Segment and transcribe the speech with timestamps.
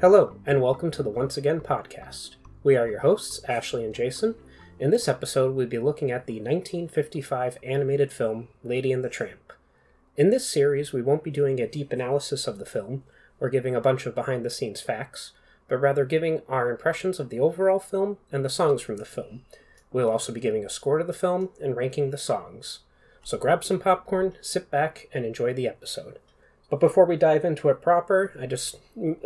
[0.00, 2.36] Hello, and welcome to the Once Again podcast.
[2.62, 4.36] We are your hosts, Ashley and Jason.
[4.78, 9.52] In this episode, we'll be looking at the 1955 animated film Lady and the Tramp.
[10.16, 13.02] In this series, we won't be doing a deep analysis of the film
[13.40, 15.32] or giving a bunch of behind the scenes facts,
[15.66, 19.40] but rather giving our impressions of the overall film and the songs from the film.
[19.92, 22.78] We'll also be giving a score to the film and ranking the songs.
[23.24, 26.20] So grab some popcorn, sit back, and enjoy the episode.
[26.70, 28.76] But before we dive into it proper, I just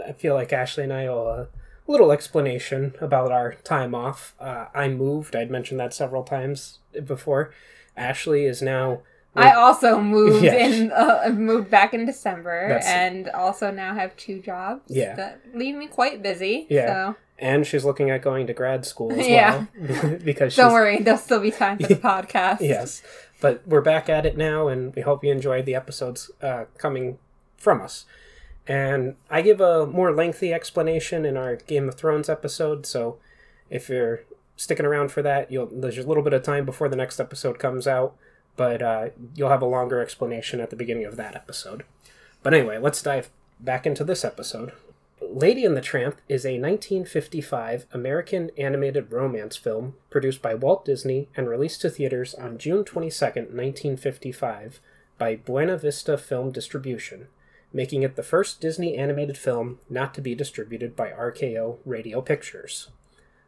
[0.07, 1.49] I feel like Ashley and I owe a
[1.91, 4.35] little explanation about our time off.
[4.39, 5.35] Uh, I moved.
[5.35, 7.53] I'd mentioned that several times before.
[7.97, 9.01] Ashley is now.
[9.35, 10.55] I also moved Yeah.
[10.57, 15.15] in uh, moved back in December That's- and also now have two jobs Yeah.
[15.17, 16.67] that leave me quite busy.
[16.69, 16.87] Yeah.
[17.13, 19.65] So and she's looking at going to grad school as Yeah.
[19.75, 22.61] well because don't she's, worry, there'll still be time for the podcast.
[22.61, 23.03] yes
[23.41, 27.19] but we're back at it now and we hope you enjoyed the episodes uh, coming
[27.63, 28.05] from us.
[28.67, 33.19] And i give a more lengthy explanation in our game of thrones episode so
[33.71, 34.23] if you're
[34.57, 37.59] sticking around for that you'll there's a little bit of time before the next episode
[37.59, 38.15] comes out
[38.55, 41.85] but uh, you'll have a longer explanation at the beginning of that episode.
[42.43, 44.73] But anyway let's dive back into this episode.
[45.21, 51.29] Lady and the Tramp is a 1955 American animated romance film produced by Walt Disney
[51.37, 54.81] and released to theaters on June 22, 1955,
[55.19, 57.29] by Buena Vista Film Distribution,
[57.73, 62.91] making it the first Disney animated film not to be distributed by RKO Radio Pictures.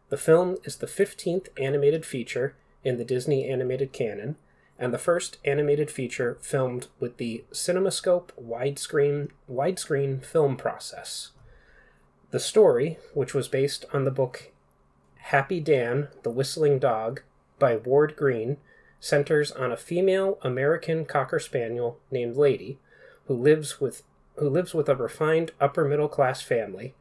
[0.08, 4.36] The film is the 15th animated feature in the Disney animated canon
[4.78, 11.30] and the first animated feature filmed with the CinemaScope widescreen widescreen film process.
[12.30, 14.50] The story, which was based on the book
[15.18, 17.22] Happy Dan, the Whistling Dog
[17.58, 18.56] by Ward Greene,
[18.98, 22.78] centers on a female American cocker spaniel named Lady
[23.26, 24.02] who lives with
[24.36, 26.94] who lives with a refined upper middle class family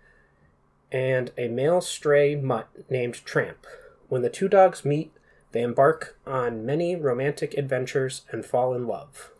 [0.91, 3.65] and a male stray mutt named Tramp.
[4.07, 5.11] When the two dogs meet,
[5.51, 9.31] they embark on many romantic adventures and fall in love.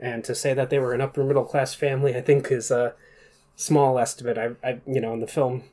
[0.00, 2.94] And to say that they were an upper middle class family, I think is a
[3.54, 4.38] small estimate.
[4.38, 5.64] I, I you know, in the film,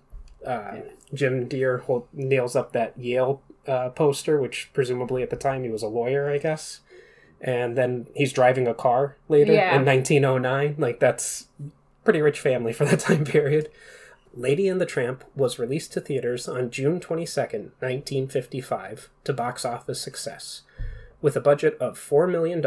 [0.46, 0.78] uh,
[1.14, 1.84] Jim Dear
[2.14, 6.30] nails up that Yale uh, poster, which presumably at the time he was a lawyer,
[6.30, 6.82] I guess.
[7.42, 9.76] And then he's driving a car later Yeah.
[9.78, 10.76] in 1909.
[10.78, 11.48] Like that's
[12.04, 13.70] pretty rich family for that time period.
[14.36, 20.02] Lady and the Tramp was released to theaters on June 22nd, 1955, to box office
[20.02, 20.62] success.
[21.22, 22.64] With a budget of $4 million,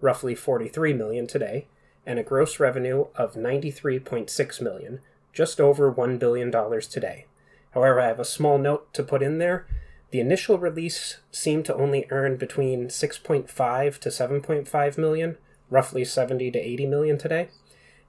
[0.00, 1.66] roughly 43 million today,
[2.04, 5.00] and a gross revenue of 93.6 million,
[5.32, 6.50] just over $1 billion
[6.82, 7.26] today.
[7.72, 9.66] However, I have a small note to put in there.
[10.10, 15.36] The initial release seemed to only earn between 6.5 to 7.5 million,
[15.68, 17.48] roughly 70 to 80 million today.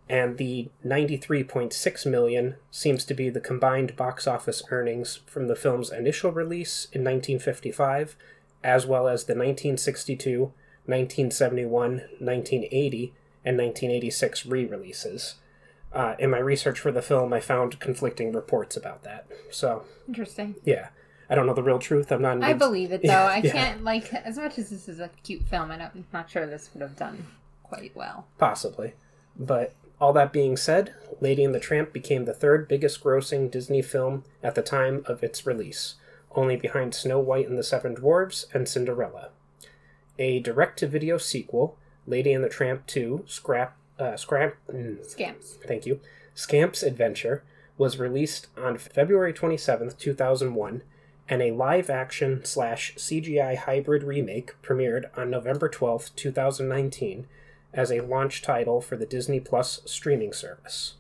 [0.10, 5.92] And the 93.6 million seems to be the combined box office earnings from the film's
[5.92, 8.16] initial release in 1955
[8.64, 10.54] as well as the 1962
[10.86, 13.14] 1971 1980
[13.44, 15.36] and 1986 re-releases.
[15.94, 19.28] Uh, in my research for the film i found conflicting reports about that.
[19.52, 20.56] So Interesting.
[20.64, 20.90] yeah
[21.30, 23.10] i don't know the real truth i'm not I believe it though.
[23.10, 23.52] I Yeah.
[23.52, 25.72] can't like as much as this is a cute film.
[25.72, 27.26] I'm not sure this would have done
[27.64, 28.28] quite well.
[28.38, 28.94] Possibly.
[29.38, 33.82] But all that being said, Lady and the Tramp became the third biggest grossing Disney
[33.82, 35.96] film at the time of its release,
[36.36, 39.30] only behind Snow White and the Seven Dwarfs and Cinderella.
[40.20, 45.58] A direct to video sequel, Lady and the Tramp 2, Scrap, uh, Scrap, mm, Scamps.
[45.68, 46.00] thank you,
[46.34, 47.44] Scamp's Adventure,
[47.78, 50.82] was released on February 27th, 2001,
[51.30, 57.28] and a live action slash CGI hybrid remake premiered on November 12th, 2019,
[57.74, 60.96] as a launch title for the Disney Plus streaming service.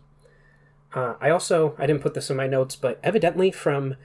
[0.94, 3.96] Uh, I also, I didn't put this in my notes, but evidently from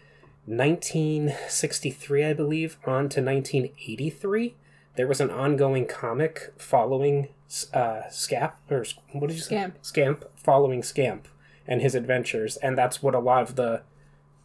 [0.47, 4.55] 1963, I believe, on to 1983,
[4.97, 7.29] there was an ongoing comic following
[7.73, 9.57] uh, Scap, or what did you say?
[9.57, 9.79] Scamp.
[9.83, 11.29] Scamp, following Scamp
[11.67, 13.83] and his adventures, and that's what a lot of the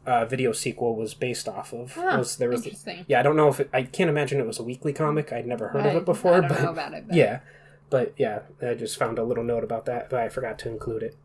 [0.08, 1.94] uh, video sequel was based off of.
[1.98, 3.06] Ah, was there was interesting.
[3.08, 5.32] yeah, I don't know if it, I can't imagine it was a weekly comic.
[5.34, 7.08] I'd never heard of it before, I don't but know about it.
[7.08, 7.40] But yeah,
[7.90, 11.04] but yeah, I just found a little note about that, but I forgot to include
[11.04, 11.16] it.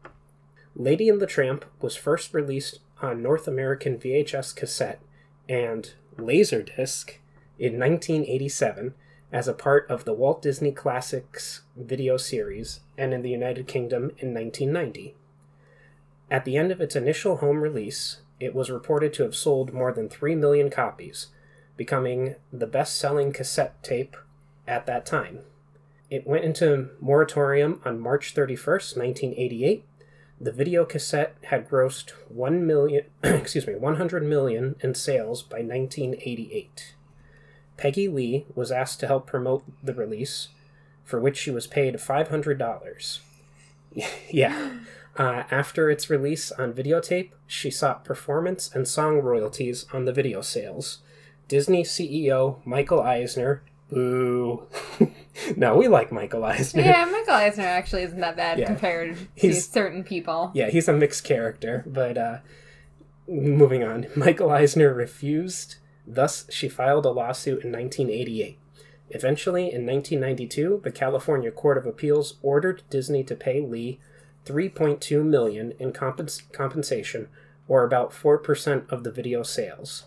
[0.75, 5.01] Lady and the Tramp was first released on North American VHS cassette
[5.49, 7.19] and Laserdisc
[7.59, 8.95] in 1987
[9.33, 14.11] as a part of the Walt Disney Classics video series and in the United Kingdom
[14.19, 15.15] in 1990.
[16.31, 19.93] At the end of its initial home release, it was reported to have sold more
[19.93, 21.29] than 3 million copies,
[21.77, 24.17] becoming the best selling cassette tape
[24.67, 25.41] at that time.
[26.11, 29.85] It went into moratorium on March 31st, 1988,
[30.41, 36.95] The video cassette had grossed 1 million, excuse me, 100 million in sales by 1988.
[37.77, 40.49] Peggy Lee was asked to help promote the release,
[41.05, 43.19] for which she was paid $500.
[44.31, 44.79] yeah.
[45.17, 50.41] Uh, after its release on videotape, she sought performance and song royalties on the video
[50.41, 50.99] sales.
[51.49, 54.67] Disney CEO Michael Eisner, boo.
[55.57, 56.83] no, we like Michael Eisner.
[56.83, 58.67] Yeah, Michael Eisner actually isn't that bad Yeah.
[58.67, 60.51] compared to certain people.
[60.55, 62.39] Yeah, he's a mixed character, but uh,
[63.29, 64.07] moving on.
[64.17, 65.77] Michael Eisner refused,
[66.07, 68.59] thus, she filed a lawsuit in 1988.
[69.11, 74.01] Eventually, in 1992, the California Court of Appeals ordered Disney to pay Lee
[74.47, 77.29] 3.2 million in compens- compensation,
[77.69, 80.07] or about 4% of the video sales.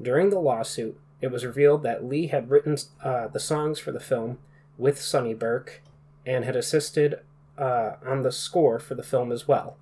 [0.00, 4.00] During the lawsuit, it was revealed that Lee had written uh, the songs for the
[4.00, 4.38] film
[4.76, 5.82] with Sonny Burke
[6.26, 7.20] and had assisted
[7.56, 9.76] uh, on the score for the film as well.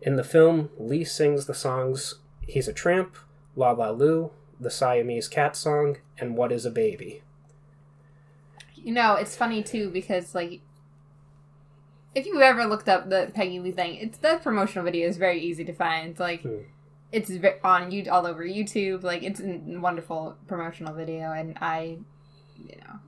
[0.00, 2.16] In the film, Lee sings the songs
[2.46, 3.16] He's a Tramp,
[3.54, 7.22] La La Lu, the Siamese Cat Song, and What is a Baby.
[8.74, 10.60] You know, it's funny too because like
[12.14, 15.40] if you've ever looked up the Peggy Lee thing, it's the promotional video is very
[15.40, 16.18] easy to find.
[16.18, 16.62] Like Hmm.
[17.12, 17.30] it's
[17.64, 19.02] on you all over YouTube.
[19.02, 21.98] Like it's a wonderful promotional video, and I,
[22.58, 22.98] you know,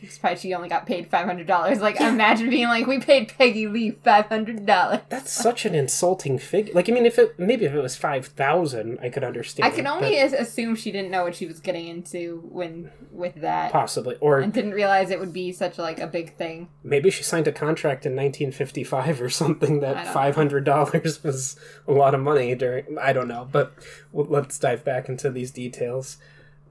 [0.00, 1.80] despite she only got paid five hundred dollars.
[1.80, 5.00] Like imagine being like, we paid Peggy Lee five hundred dollars.
[5.08, 6.74] That's such an insulting figure.
[6.74, 9.66] Like, I mean, if it maybe if it was five thousand, I could understand.
[9.66, 13.36] I can only but assume she didn't know what she was getting into when with
[13.36, 13.72] that.
[13.72, 16.68] possibly, or and didn't realize it would be such like a big thing.
[16.82, 21.56] maybe she signed a contract in 1955 or something that five hundred dollars was
[21.88, 22.98] a lot of money during.
[23.00, 23.72] I don't know, but
[24.12, 26.18] let's dive back into these details.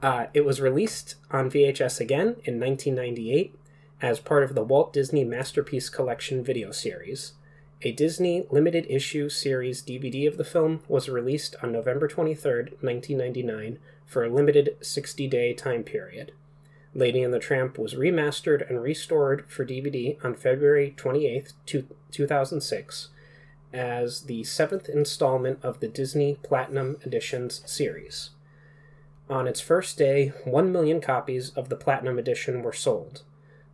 [0.01, 3.55] Uh, it was released on VHS again in 1998
[4.01, 7.33] as part of the Walt Disney Masterpiece Collection video series.
[7.81, 12.51] A Disney limited issue series DVD of the film was released on November 23,
[12.81, 16.31] 1999, for a limited 60 day time period.
[16.93, 21.53] Lady and the Tramp was remastered and restored for DVD on February 28,
[22.11, 23.09] 2006,
[23.73, 28.29] as the seventh installment of the Disney Platinum Editions series.
[29.29, 33.23] On its first day, 1 million copies of the Platinum Edition were sold.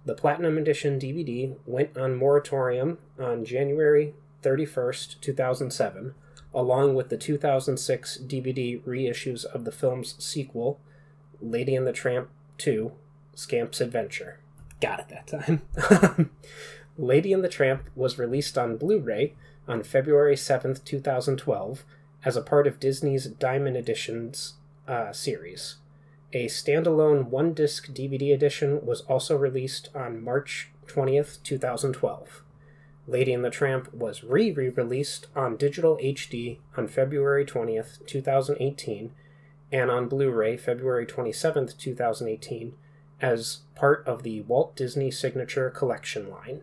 [0.05, 4.13] The Platinum Edition DVD went on moratorium on January
[4.43, 6.15] 31st, 2007,
[6.53, 10.79] along with the 2006 DVD reissues of the film's sequel,
[11.41, 12.93] Lady and the Tramp 2
[13.35, 14.39] Scamp's Adventure.
[14.79, 16.29] Got it that time.
[16.97, 19.33] Lady and the Tramp was released on Blu ray
[19.67, 21.83] on February 7th, 2012,
[22.23, 24.53] as a part of Disney's Diamond Editions
[24.91, 25.77] uh, series.
[26.33, 32.43] A standalone one disc DVD edition was also released on March 20th, 2012.
[33.07, 39.11] Lady and the Tramp was re re released on digital HD on February 20th, 2018,
[39.71, 42.73] and on Blu ray February 27th, 2018,
[43.21, 46.61] as part of the Walt Disney Signature Collection line.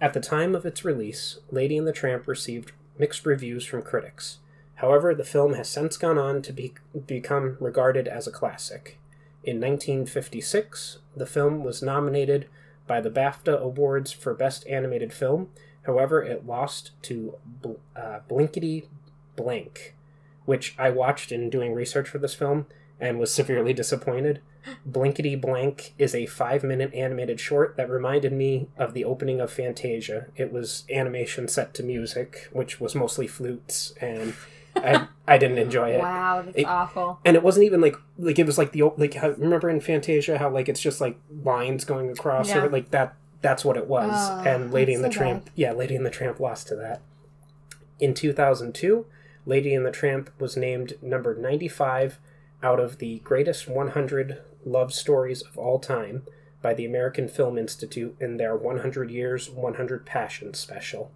[0.00, 4.38] At the time of its release, Lady and the Tramp received mixed reviews from critics.
[4.76, 6.74] However, the film has since gone on to be,
[7.06, 8.98] become regarded as a classic.
[9.42, 12.46] In 1956, the film was nominated
[12.86, 15.48] by the BAFTA Awards for Best Animated Film.
[15.84, 18.88] However, it lost to Bl- uh, Blinkety
[19.34, 19.94] Blank,
[20.44, 22.66] which I watched in doing research for this film
[23.00, 24.40] and was severely disappointed.
[24.84, 29.52] Blinkety Blank is a five minute animated short that reminded me of the opening of
[29.52, 30.26] Fantasia.
[30.36, 34.34] It was animation set to music, which was mostly flutes, and
[34.76, 36.00] I, I didn't enjoy it.
[36.00, 37.18] Wow, that's It- awful.
[37.24, 39.80] And it wasn't even like like it was like the old like how, remember in
[39.80, 42.64] Fantasia how like it's just like lines going across Yeah.
[42.64, 44.12] or like that that's what it was.
[44.14, 47.00] Oh, and Lady and the so Tramp, yeah, Lady and the Tramp lost to that.
[48.00, 49.06] In 2002,
[49.44, 52.18] Lady and the Tramp was named number 95
[52.62, 56.22] out of the greatest 100 love stories of all time
[56.62, 61.12] by the American Film Institute in their 100 Years, 100 Passions special.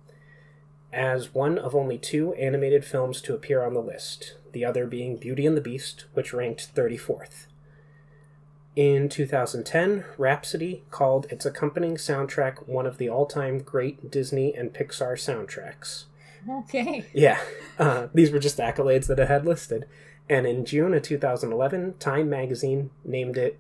[0.93, 5.17] As one of only two animated films to appear on the list, the other being
[5.17, 7.47] Beauty and the Beast, which ranked 34th.
[8.77, 14.73] In 2010, Rhapsody called its accompanying soundtrack one of the all time great Disney and
[14.73, 16.05] Pixar soundtracks.
[16.49, 17.05] Okay.
[17.13, 17.41] Yeah,
[17.79, 19.87] uh, these were just accolades that it had listed.
[20.29, 23.59] And in June of 2011, Time magazine named it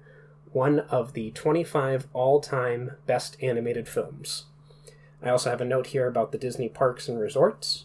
[0.52, 4.46] one of the 25 all time best animated films.
[5.22, 7.84] I also have a note here about the Disney parks and resorts.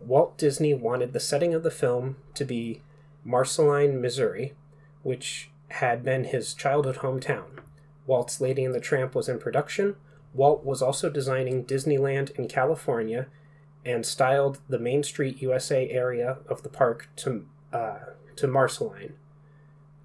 [0.00, 2.82] Walt Disney wanted the setting of the film to be
[3.24, 4.54] Marceline, Missouri,
[5.02, 7.60] which had been his childhood hometown.
[8.06, 9.96] Walt's Lady and the Tramp was in production.
[10.32, 13.26] Walt was also designing Disneyland in California
[13.84, 17.98] and styled the Main Street USA area of the park to, uh,
[18.36, 19.14] to Marceline.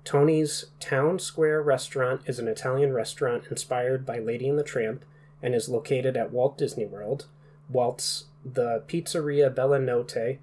[0.04, 5.06] Tony's Town Square restaurant is an Italian restaurant inspired by Lady and the Tramp
[5.41, 7.27] and is located at Walt Disney World.
[7.69, 10.39] Walt's the Pizzeria Bella Notte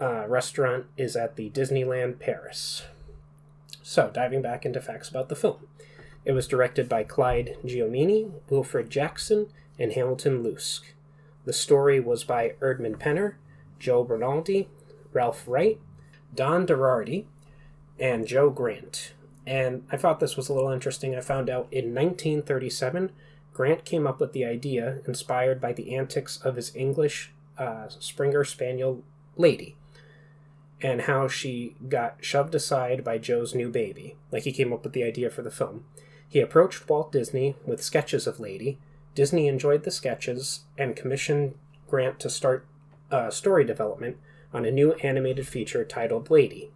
[0.00, 2.82] uh, restaurant is at the Disneyland Paris.
[3.82, 5.68] So, diving back into facts about the film.
[6.24, 9.46] It was directed by Clyde Geronimi, Wilfred Jackson,
[9.78, 10.92] and Hamilton Luske.
[11.44, 13.34] The story was by Erdman Penner,
[13.78, 14.68] Joe Rinaldi,
[15.12, 15.78] Ralph Wright,
[16.34, 17.26] Don DaGradi,
[18.00, 19.12] and Joe Grant.
[19.46, 21.14] And I thought this was a little interesting.
[21.14, 23.12] I found out in 1937,
[23.56, 28.44] Grant came up with the idea inspired by the antics of his English uh, Springer
[28.44, 29.02] Spaniel
[29.34, 29.76] lady
[30.82, 34.14] and how she got shoved aside by Joe's new baby.
[34.30, 35.86] Like he came up with the idea for the film.
[36.28, 38.76] He approached Walt Disney with sketches of Lady.
[39.14, 41.54] Disney enjoyed the sketches and commissioned
[41.88, 42.66] Grant to start
[43.10, 44.18] uh, story development
[44.52, 46.72] on a new animated feature titled Lady.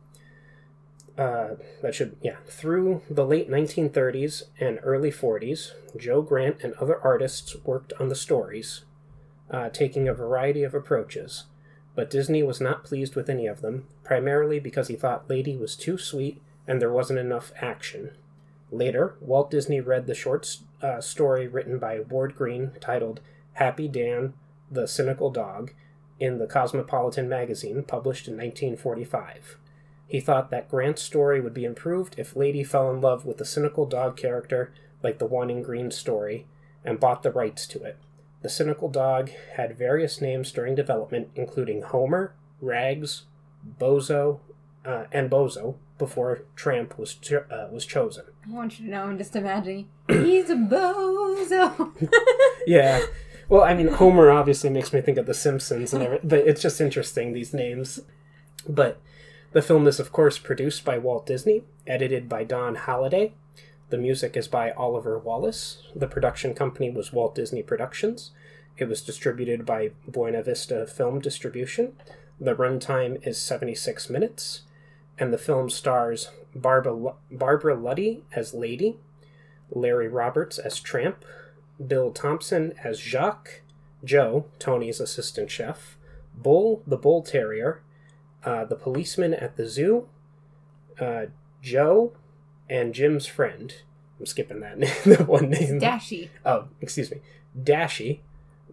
[1.20, 2.36] Uh, that should, yeah.
[2.46, 8.14] Through the late 1930s and early 40s, Joe Grant and other artists worked on the
[8.14, 8.84] stories,
[9.50, 11.44] uh, taking a variety of approaches.
[11.94, 15.76] But Disney was not pleased with any of them, primarily because he thought Lady was
[15.76, 18.12] too sweet and there wasn't enough action.
[18.70, 23.20] Later, Walt Disney read the short uh, story written by Ward Greene titled
[23.54, 24.32] Happy Dan,
[24.70, 25.72] the Cynical Dog,
[26.18, 29.58] in the Cosmopolitan magazine, published in 1945.
[30.10, 33.44] He thought that Grant's story would be improved if Lady fell in love with the
[33.44, 34.72] cynical dog character
[35.04, 36.46] like the one in Greene's story,
[36.84, 37.96] and bought the rights to it.
[38.42, 43.26] The cynical dog had various names during development, including Homer, Rags,
[43.78, 44.40] Bozo,
[44.84, 48.24] uh, and Bozo, before Tramp was cho- uh, was chosen.
[48.44, 51.92] I want you to know, I'm just imagining he's a bozo.
[52.66, 53.00] yeah.
[53.48, 56.62] Well, I mean, Homer obviously makes me think of The Simpsons and everything, but it's
[56.62, 58.00] just interesting, these names.
[58.68, 59.00] But
[59.52, 63.32] the film is, of course, produced by Walt Disney, edited by Don Halliday.
[63.88, 65.82] The music is by Oliver Wallace.
[65.94, 68.30] The production company was Walt Disney Productions.
[68.78, 71.94] It was distributed by Buena Vista Film Distribution.
[72.40, 74.62] The runtime is 76 minutes.
[75.18, 78.96] And the film stars Barbara, Barbara Luddy as Lady,
[79.70, 81.24] Larry Roberts as Tramp,
[81.84, 83.62] Bill Thompson as Jock,
[84.04, 85.96] Joe, Tony's assistant chef,
[86.34, 87.82] Bull, the bull terrier,
[88.44, 90.08] uh, the policeman at the zoo,
[90.98, 91.26] uh,
[91.62, 92.12] Joe,
[92.68, 93.74] and Jim's friend.
[94.18, 95.80] I'm skipping that the one name.
[95.80, 96.28] Dachsie.
[96.44, 97.18] Oh, excuse me.
[97.58, 98.20] Dachsie,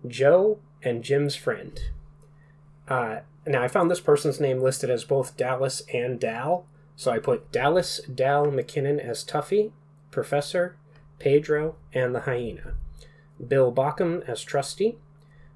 [0.05, 1.79] Joe, and Jim's friend.
[2.87, 7.19] Uh, now, I found this person's name listed as both Dallas and Dal, so I
[7.19, 9.71] put Dallas Dal McKennon as Tuffy,
[10.11, 10.75] Professor,
[11.19, 12.75] Pedro, and the hyena.
[13.45, 14.97] Bill Baucom as Trusty,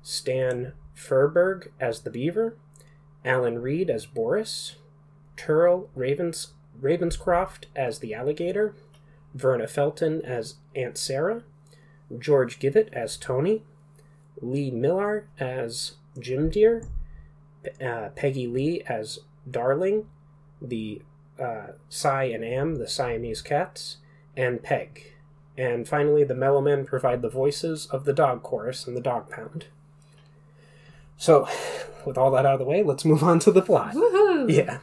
[0.02, 2.56] Stan Freberg as the beaver,
[3.24, 4.76] Alan Reed as Boris,
[5.38, 8.76] Thurl Ravens, Ravenscroft as the alligator,
[9.34, 11.44] Verna Felton as Aunt Sarah,
[12.18, 13.64] George Givot as Tony,
[14.42, 16.84] Lee Millar as Jim Dear,
[17.84, 20.08] uh, Peggy Lee as Darling,
[20.62, 21.02] the
[21.40, 23.98] uh, Si and Am, the Siamese cats,
[24.36, 25.14] and Peg.
[25.58, 29.68] And finally, the Mellowmen provide the voices of the dog chorus and the dog pound.
[31.22, 31.48] So,
[32.04, 33.94] with all that out of the way, let's move on to the plot.
[33.94, 34.52] Woohoo!
[34.52, 34.80] Yeah.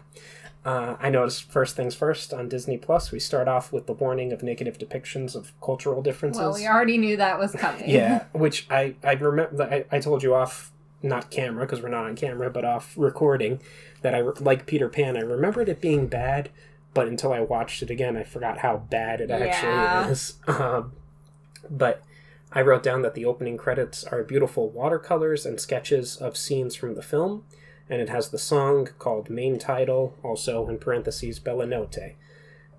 [0.64, 4.32] Uh, I noticed first things first on Disney Plus, we start off with the warning
[4.32, 6.40] of negative depictions of cultural differences.
[6.40, 7.90] Well, we already knew that was coming.
[7.90, 9.64] yeah, which I I remember.
[9.64, 10.70] I, I told you off
[11.02, 13.60] not camera because we're not on camera, but off recording
[14.02, 15.16] that I like Peter Pan.
[15.16, 16.50] I remembered it being bad,
[16.94, 20.08] but until I watched it again, I forgot how bad it actually Yeah.
[20.08, 20.34] is.
[20.48, 20.92] Um,
[21.68, 22.02] but
[22.52, 26.94] I wrote down that the opening credits are beautiful watercolors and sketches of scenes from
[26.94, 27.44] the film,
[27.90, 32.14] and it has the song called Main Title, also in parentheses Bella Notte,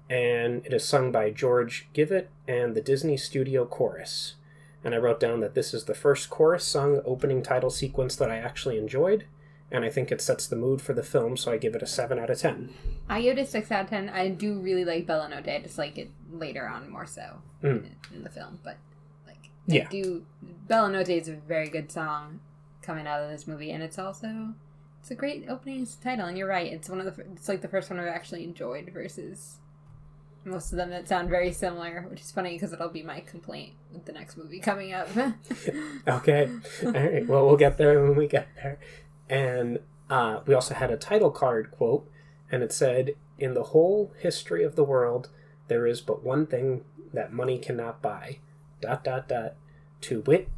[0.10, 4.36] and it is sung by George Givot and the Disney Studio Chorus.
[4.84, 8.32] And I wrote down that this is the first chorus sung opening title sequence that
[8.32, 9.26] I actually enjoyed,
[9.72, 11.88] and I think it sets the mood for the film, so I give it a
[11.88, 12.74] 7 out of 10.
[13.08, 14.10] I give it a 6 out of 10.
[14.10, 15.48] I do really like Bella Notte.
[15.48, 17.84] I just like it later on more so Mm.
[17.84, 18.58] in, in the film.
[18.64, 18.78] But,
[19.74, 19.86] Yeah.
[19.88, 20.26] I do.
[20.68, 22.40] Bella Notte is a very good song
[22.82, 24.54] coming out of this movie, and it's also.
[25.02, 26.72] It's a great opening title, and you're right.
[26.72, 27.24] It's one of the.
[27.34, 29.58] It's like the first one I've actually enjoyed versus
[30.46, 33.74] most of them that sound very similar, which is funny because it'll be my complaint
[33.94, 35.08] with the next movie coming up.
[36.08, 36.50] Okay.
[36.84, 37.28] All right.
[37.28, 38.80] Well, we'll get there when we get there.
[39.30, 42.10] And uh, we also had a title card quote,
[42.52, 45.30] and it said, In the whole history of the world,
[45.68, 46.84] there is but one thing
[47.14, 48.40] that money cannot buy.
[48.82, 49.56] Dot, dot, dot.
[50.02, 50.50] To wit,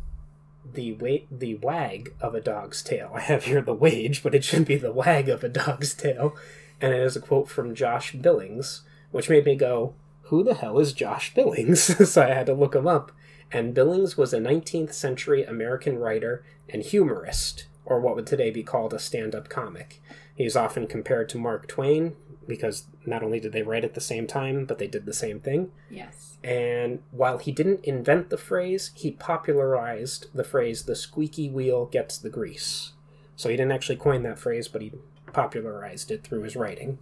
[0.74, 3.12] the wa- the wag of a dog's tail.
[3.16, 6.36] I have here the wage, but it should be the wag of a dog's tail.
[6.80, 10.80] And it is a quote from Josh Billings, which made me go, "Who the hell
[10.80, 13.12] is Josh Billings?" so I had to look him up.
[13.51, 18.63] And Billings was a 19th century American writer and humorist, or what would today be
[18.63, 20.01] called a stand-up comic.
[20.34, 22.16] He is often compared to Mark Twain
[22.48, 25.39] because not only did they write at the same time, but they did the same
[25.39, 25.72] thing.
[25.89, 26.38] Yes.
[26.43, 32.17] And while he didn't invent the phrase, he popularized the phrase the squeaky wheel gets
[32.17, 32.93] the grease.
[33.36, 34.91] So he didn't actually coin that phrase, but he
[35.34, 37.00] popularized it through his writing.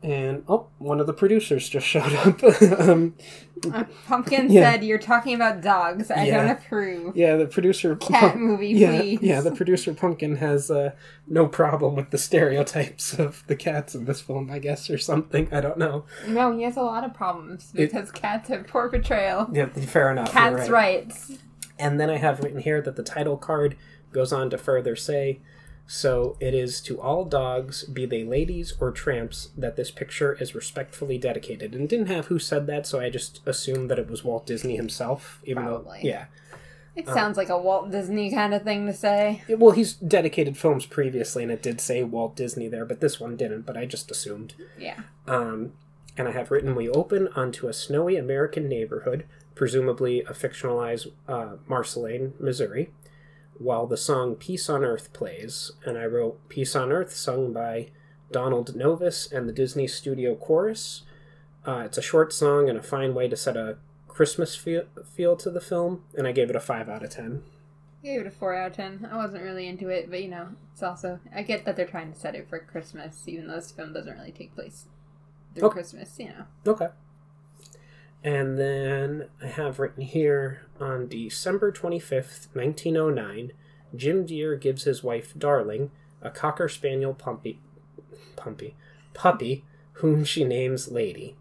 [0.00, 2.40] And oh, one of the producers just showed up.
[2.78, 3.14] um,
[3.74, 4.70] Uh, Pumpkin Yeah.
[4.70, 6.12] said, "You're talking about dogs.
[6.12, 6.36] I Yeah.
[6.46, 9.18] don't approve." yeah, the producer Cat movie, yeah, please.
[9.20, 10.92] yeah, the producer Pumpkin has uh,
[11.26, 15.48] no problem with the stereotypes of the cats in this film, I guess, or something.
[15.52, 16.04] I don't know.
[16.28, 19.48] No, he has a lot of problems It- because cats have poor portrayal.
[19.52, 20.30] Yeah, fair enough.
[20.30, 20.70] Cats' right.
[20.70, 21.32] rights.
[21.80, 23.76] And then I have written here that the title card
[24.12, 25.40] goes on to further say
[25.90, 30.54] so it is to all dogs, be they ladies or tramps, that this picture is
[30.54, 31.74] respectfully dedicated.
[31.74, 34.76] And didn't have who said that, so I just assumed that it was Walt Disney
[34.76, 35.40] himself.
[35.44, 36.00] Even Probably.
[36.02, 36.24] though, yeah.
[36.94, 39.42] It Uh, sounds like a Walt Disney kind of thing to say.
[39.48, 43.36] Well, he's dedicated films previously, and it did say Walt Disney there, but this one
[43.36, 43.62] didn't.
[43.62, 44.54] But I just assumed.
[44.78, 45.00] Yeah.
[45.26, 45.72] Um,
[46.18, 51.56] and I have written, we open onto a snowy American neighborhood, presumably a fictionalized uh,
[51.66, 52.90] Marceline, Missouri,
[53.58, 55.72] while the song Peace on Earth plays.
[55.84, 57.88] And I wrote Peace on Earth, sung by
[58.30, 61.02] Donald Novis and the Disney Studio Chorus.
[61.66, 64.82] Uh, it's a short song and a fine way to set a Christmas feel,
[65.14, 67.42] feel to the film, and I gave it a 5 out of 10.
[68.02, 69.08] I gave it a 4 out of 10.
[69.10, 71.18] I wasn't really into it, but you know, it's also.
[71.34, 74.16] I get that they're trying to set it for Christmas, even though this film doesn't
[74.16, 74.86] really take place
[75.54, 75.70] through Oh.
[75.70, 76.44] Christmas, you know.
[76.66, 76.88] Okay.
[78.22, 83.52] And then I have written here on December 25th, 1909,
[83.94, 87.58] Jim Dear gives his wife Darling a Cocker Spaniel pumpy,
[88.36, 88.74] pumpy,
[89.14, 91.36] puppy, whom she names Lady.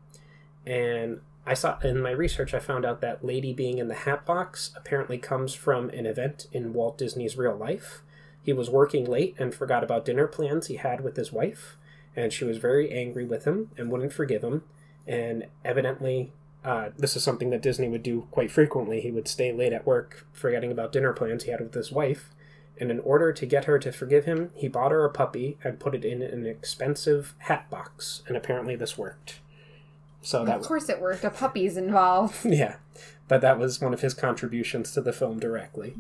[0.66, 4.26] And I saw in my research, I found out that Lady being in the hat
[4.26, 8.02] box apparently comes from an event in Walt Disney's real life.
[8.44, 11.78] He was working late and forgot about dinner plans he had with his wife,
[12.16, 14.64] and she was very angry with him and wouldn't forgive him.
[15.06, 16.34] And evidently,
[16.68, 19.00] uh, this is something that Disney would do quite frequently.
[19.00, 22.32] He would stay late at work, forgetting about dinner plans he had with his wife.
[22.78, 25.80] And in order to get her to forgive him, he bought her a puppy and
[25.80, 28.22] put it in an expensive hat box.
[28.28, 29.40] And apparently, this worked.
[30.22, 31.24] So that of course it worked.
[31.24, 32.36] A puppy's involved.
[32.46, 32.76] yeah,
[33.30, 35.96] but that was one of his contributions to the film directly.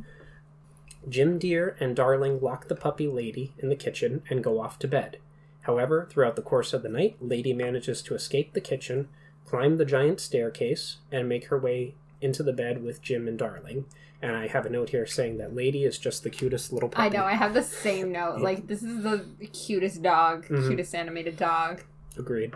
[1.07, 4.87] Jim Dear and Darling lock the puppy Lady in the kitchen and go off to
[4.87, 5.19] bed.
[5.61, 9.07] However, throughout the course of the night, Lady manages to escape the kitchen,
[9.47, 13.85] climb the giant staircase, and make her way into the bed with Jim and Darling.
[14.21, 17.05] And I have a note here saying that Lady is just the cutest little puppy.
[17.15, 18.39] I know, I have the same note.
[18.41, 20.67] Like, this is the cutest dog, Mhm.
[20.67, 21.83] cutest animated dog.
[22.17, 22.53] Agreed.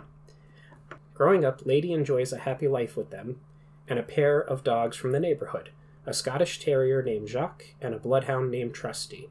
[1.14, 3.40] Growing up, Lady enjoys a happy life with them
[3.88, 5.70] and a pair of dogs from the neighborhood
[6.04, 9.28] a Scottish Terrier named Jock and a Bloodhound named Trusty.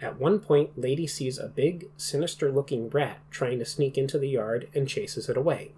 [0.00, 4.28] At one point, Lady sees a big, sinister looking rat trying to sneak into the
[4.28, 5.70] yard and chases it away.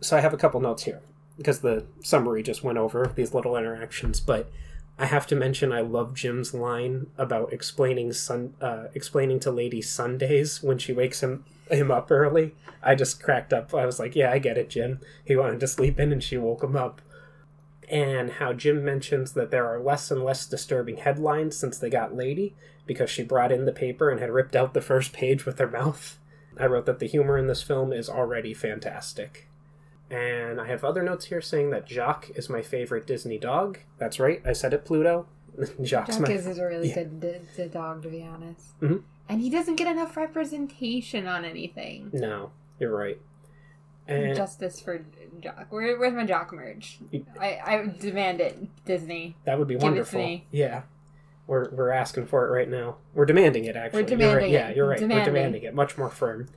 [0.00, 1.02] So I have a couple notes here
[1.36, 4.50] because the summary just went over these little interactions, but
[4.98, 9.80] I have to mention I love Jim's line about explaining sun, uh, explaining to Lady
[9.80, 12.54] Sundays when she wakes him him up early.
[12.82, 13.74] I just cracked up.
[13.74, 15.00] I was like, "Yeah, I get it, Jim.
[15.24, 17.00] He wanted to sleep in, and she woke him up."
[17.88, 22.14] And how Jim mentions that there are less and less disturbing headlines since they got
[22.14, 22.54] Lady
[22.86, 25.68] because she brought in the paper and had ripped out the first page with her
[25.68, 26.18] mouth.
[26.58, 29.49] I wrote that the humor in this film is already fantastic.
[30.10, 33.78] And I have other notes here saying that Jock is my favorite Disney dog.
[33.98, 35.26] That's right, I said it, Pluto.
[35.82, 36.94] Jock, Jack my is a really yeah.
[36.94, 38.78] good d- d- dog, to be honest.
[38.80, 39.02] Mhm.
[39.28, 42.10] And he doesn't get enough representation on anything.
[42.12, 43.20] No, you're right.
[44.08, 45.04] And Justice for
[45.40, 45.66] Jock.
[45.70, 46.98] Where, where's my Jock merch?
[47.38, 49.36] I, I demand it, Disney.
[49.44, 50.40] that would be Give it wonderful.
[50.50, 50.82] Yeah.
[51.46, 52.96] We're, we're asking for it right now.
[53.14, 54.02] We're demanding it, actually.
[54.02, 54.50] We're You're demanding right.
[54.52, 54.98] Yeah, you're right.
[54.98, 55.32] Demanding.
[55.32, 55.74] We're demanding it.
[55.74, 56.48] Much more firm.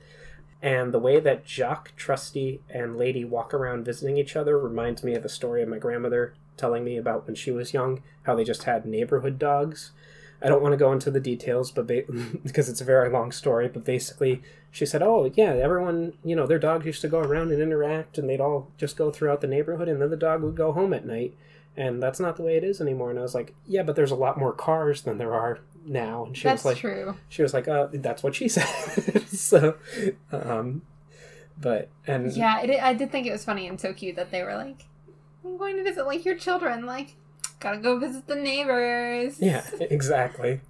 [0.64, 5.14] And the way that Jock, Trusty, and Lady walk around visiting each other reminds me
[5.14, 8.44] of a story of my grandmother telling me about when she was young, how they
[8.44, 9.90] just had neighborhood dogs.
[10.40, 12.04] I don't want to go into the details, but ba-
[12.42, 13.68] because it's a very long story.
[13.68, 14.40] But basically,
[14.74, 18.18] she said, "Oh yeah, everyone, you know, their dogs used to go around and interact,
[18.18, 20.92] and they'd all just go throughout the neighborhood, and then the dog would go home
[20.92, 21.36] at night."
[21.76, 23.10] And that's not the way it is anymore.
[23.10, 26.24] And I was like, "Yeah, but there's a lot more cars than there are now."
[26.26, 27.16] And she That's was like, true.
[27.28, 28.66] she was like, uh, that's what she said.
[29.28, 29.76] so,
[30.32, 30.82] um,
[31.60, 34.42] but, and Yeah, it, I did think it was funny and so cute that they
[34.42, 34.86] were like,
[35.44, 36.84] I'm going to visit like your children.
[36.84, 37.14] Like,
[37.60, 39.40] Gotta go visit the neighbors.
[39.40, 40.60] Yeah, exactly.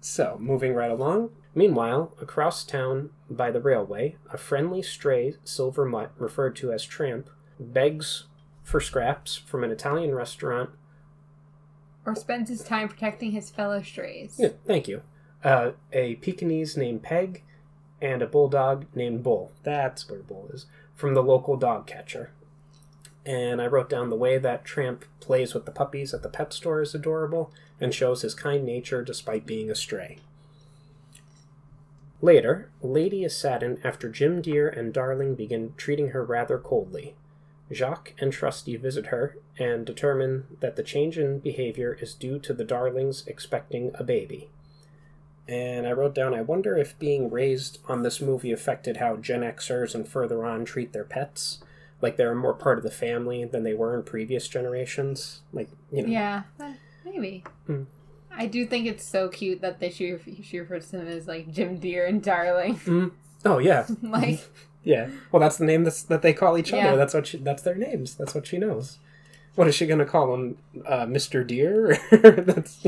[0.00, 1.30] So, moving right along.
[1.54, 7.28] Meanwhile, across town by the railway, a friendly stray silver mutt, referred to as Tramp,
[7.58, 8.24] begs
[8.62, 10.70] for scraps from an Italian restaurant.
[12.06, 14.36] Or spends his time protecting his fellow strays.
[14.38, 15.02] Yeah, thank you.
[15.44, 17.42] Uh, a Pekingese named Peg
[18.00, 19.52] and a bulldog named Bull.
[19.62, 20.66] That's where Bull is.
[20.94, 22.32] From the local dog catcher.
[23.30, 26.52] And I wrote down the way that Tramp plays with the puppies at the pet
[26.52, 30.18] store is adorable and shows his kind nature despite being a stray.
[32.20, 37.14] Later, Lady is saddened after Jim Dear and Darling begin treating her rather coldly.
[37.70, 42.52] Jock and Trusty visit her and determine that the change in behavior is due to
[42.52, 44.50] the Darlings expecting a baby.
[45.46, 49.42] And I wrote down, I wonder if being raised on this movie affected how Gen
[49.42, 51.60] Xers and further on treat their pets.
[52.02, 55.40] Like they're more part of the family than they were in previous generations.
[55.52, 56.08] Like, you know.
[56.08, 56.42] Yeah,
[57.04, 57.44] maybe.
[57.66, 57.84] Hmm.
[58.32, 61.50] I do think it's so cute that they she, she refers to him as like
[61.52, 62.76] Jim Dear and Darling.
[62.80, 63.10] Mm.
[63.44, 63.86] Oh, yeah.
[64.02, 64.40] like,
[64.82, 65.10] Yeah.
[65.30, 66.82] Well, that's the name that's, that they call each other.
[66.82, 66.96] Yeah.
[66.96, 68.14] That's what she, that's their names.
[68.14, 68.98] That's what she knows.
[69.54, 70.56] What is she going to call him?
[70.86, 71.46] Uh, Mr.
[71.46, 71.98] Dear?
[72.10, 72.86] that's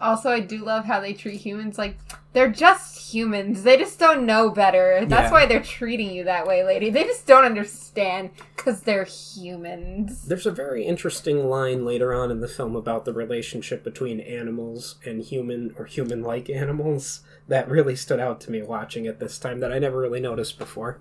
[0.00, 1.96] also, I do love how they treat humans like
[2.32, 3.64] they're just humans.
[3.64, 5.04] They just don't know better.
[5.04, 5.32] That's Yeah.
[5.32, 6.88] why they're treating you that way, lady.
[6.90, 10.26] They just don't understand because they're humans.
[10.26, 14.96] There's a very interesting line later on in the film about the relationship between animals
[15.04, 19.38] and human or human like animals that really stood out to me watching it this
[19.38, 21.00] time that I never really noticed before.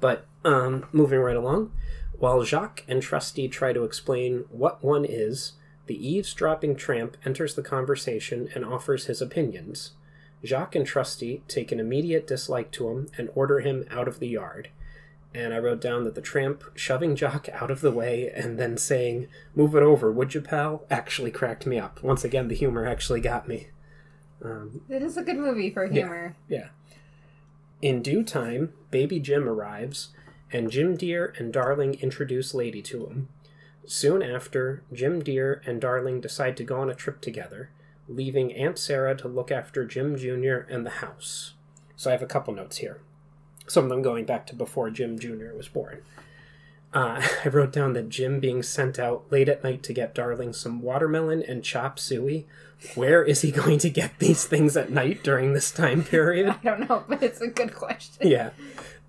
[0.00, 1.72] But um, moving right along,
[2.18, 5.52] while Jock and Trusty try to explain what one is,
[5.86, 9.92] the eavesdropping tramp enters the conversation and offers his opinions.
[10.44, 14.28] Jock and Trusty take an immediate dislike to him and order him out of the
[14.28, 14.68] yard
[15.34, 18.76] and I wrote down that the tramp shoving Jock out of the way and then
[18.76, 20.84] saying, Move it over, would you, pal?
[20.90, 22.02] actually cracked me up.
[22.02, 23.68] Once again, the humor actually got me.
[24.44, 26.36] Um, It is a good movie for humor.
[26.48, 26.68] yeah.
[27.80, 30.10] In due time, baby Jim arrives,
[30.52, 33.28] and Jim Dear and Darling introduce Lady to him.
[33.84, 37.70] Soon after, Jim Dear and Darling decide to go on a trip together,
[38.08, 40.66] leaving Aunt Sarah to look after Jim Jr.
[40.70, 41.54] and the house.
[41.96, 43.00] So I have a couple notes here.
[43.66, 45.52] Some of them going back to before Jim Jr.
[45.56, 46.02] was born.
[46.92, 50.52] Uh, I wrote down that Jim being sent out late at night to get Darling
[50.52, 52.46] some watermelon and chop suey.
[52.94, 56.48] Where is he going to get these things at night during this time period?
[56.48, 58.28] I don't know, but it's a good question.
[58.28, 58.50] yeah.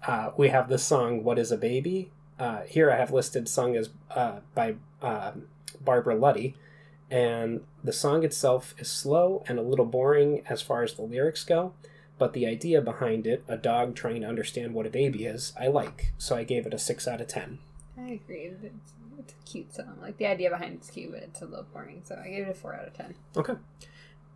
[0.05, 3.75] Uh, we have the song "What Is a Baby." Uh, here I have listed sung
[3.75, 5.43] as uh, by um
[5.81, 6.55] Barbara Luddy,
[7.11, 11.43] and the song itself is slow and a little boring as far as the lyrics
[11.43, 11.73] go.
[12.17, 15.67] But the idea behind it, a dog trying to understand what a baby is, I
[15.67, 16.13] like.
[16.17, 17.59] So I gave it a six out of ten.
[17.97, 18.51] I agree.
[18.63, 19.97] It's, it's a cute song.
[20.01, 22.01] Like the idea behind it's cute, but it's a little boring.
[22.05, 23.15] So I gave it a four out of ten.
[23.35, 23.55] Okay.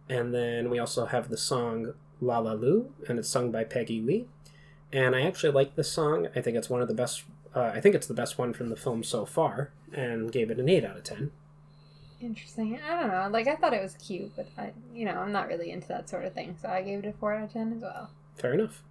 [0.09, 4.01] And then we also have the song La La Lu, and it's sung by Peggy
[4.01, 4.27] Lee.
[4.91, 6.27] And I actually like this song.
[6.35, 7.23] I think it's one of the best.
[7.57, 10.59] Uh, I think it's the best one from the film so far, and gave it
[10.59, 11.31] an eight out of ten.
[12.21, 12.79] Interesting.
[12.87, 13.27] I don't know.
[13.31, 16.07] Like I thought it was cute, but I, you know, I'm not really into that
[16.07, 16.55] sort of thing.
[16.61, 18.11] So I gave it a four out of ten as well.
[18.35, 18.83] Fair enough.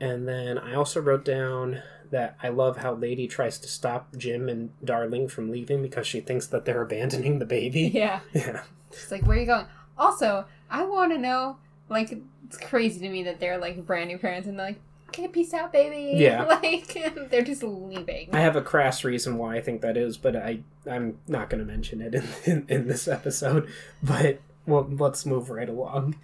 [0.00, 4.48] And then I also wrote down that I love how Lady tries to stop Jim
[4.48, 7.82] and Darling from leaving because she thinks that they're abandoning the baby.
[7.94, 8.20] Yeah.
[8.34, 8.64] Yeah.
[8.90, 9.66] It's like, where are you going?
[9.96, 11.56] Also, I want to know.
[11.90, 15.28] Like, it's crazy to me that they're like brand new parents and they're like, okay,
[15.28, 16.18] peace out, baby.
[16.18, 16.44] Yeah.
[16.58, 16.96] Like,
[17.30, 18.30] they're just leaving.
[18.32, 21.60] I have a crass reason why I think that is, but I I'm not going
[21.60, 23.68] to mention it in, in in this episode.
[24.02, 26.16] But well, let's move right along.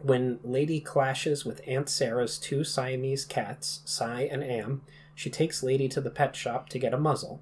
[0.00, 4.82] When Lady clashes with Aunt Sarah's two Siamese cats, Si and Am,
[5.14, 7.40] she takes Lady to the pet shop to get a muzzle.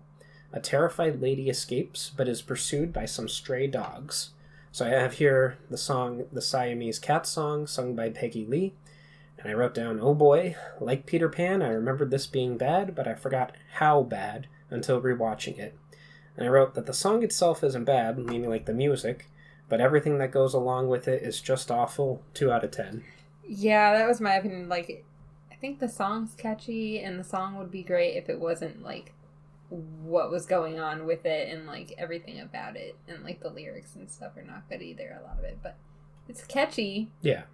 [0.52, 4.30] A terrified lady escapes, but is pursued by some stray dogs.
[4.72, 8.72] So I have here the song, the Siamese Cat Song, sung by Peggy Lee.
[9.46, 13.06] And I wrote down, oh boy, like Peter Pan, I remembered this being bad, but
[13.06, 15.78] I forgot how bad until rewatching it.
[16.36, 19.30] And I wrote that the song itself isn't bad, meaning like the music,
[19.68, 22.24] but everything that goes along with it is just awful.
[22.34, 23.04] 2 out of 10.
[23.46, 24.68] Yeah, that was my opinion.
[24.68, 25.04] Like,
[25.52, 29.12] I think the song's catchy, and the song would be great if it wasn't like
[29.68, 33.94] what was going on with it and like everything about it, and like the lyrics
[33.94, 35.16] and stuff are not good either.
[35.20, 35.76] A lot of it, but
[36.28, 37.12] it's catchy.
[37.22, 37.44] Yeah.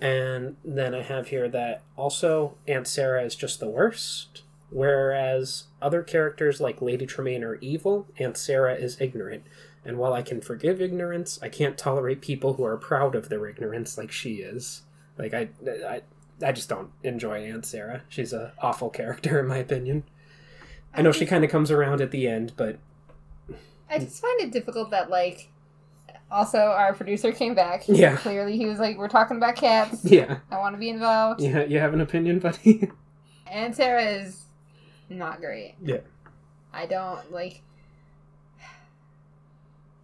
[0.00, 6.02] And then I have here that also Aunt Sarah is just the worst, whereas other
[6.02, 9.44] characters like Lady Tremaine are evil, Aunt Sarah is ignorant.
[9.84, 13.46] And while I can forgive ignorance, I can't tolerate people who are proud of their
[13.46, 14.82] ignorance like she is.
[15.16, 16.02] Like I, I,
[16.42, 18.02] I just don't enjoy Aunt Sarah.
[18.08, 20.04] She's an awful character in my opinion.
[20.92, 22.78] I know she kind of comes around at the end, but
[23.88, 25.50] I just find it difficult that like.
[26.30, 27.84] Also, our producer came back.
[27.88, 28.16] Yeah.
[28.16, 30.04] Clearly, he was like, "We're talking about cats.
[30.04, 30.38] Yeah.
[30.50, 32.90] I want to be involved." Yeah, you have an opinion, buddy?
[33.50, 34.44] And Sarah is
[35.08, 35.74] not great.
[35.82, 36.00] Yeah.
[36.72, 37.62] I don't like.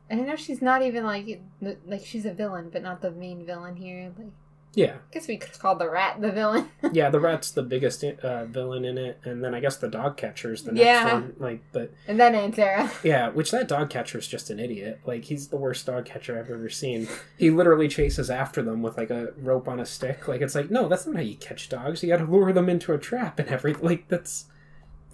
[0.08, 3.44] And I know she's not even like like she's a villain, but not the main
[3.44, 4.12] villain here.
[4.16, 4.28] Like,
[4.74, 4.94] yeah.
[4.94, 6.68] I guess we could call the rat the villain.
[6.92, 10.16] Yeah, the rat's the biggest uh, villain in it, and then I guess the dog
[10.16, 11.12] catcher's the next Yeah.
[11.14, 11.34] one.
[11.38, 12.90] Like, but and then Aunt Sarah.
[13.04, 15.00] yeah, which that dog catcher is just an idiot.
[15.06, 17.08] Like, he's the worst dog catcher I've ever seen.
[17.38, 20.28] He literally chases after them with like a rope on a stick.
[20.28, 22.02] Like, it's like, no, that's not how you catch dogs.
[22.02, 23.84] You got to lure them into a trap and everything.
[23.84, 24.46] Like, that's